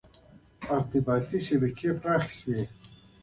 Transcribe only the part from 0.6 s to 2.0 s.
•ارتباطي شبکې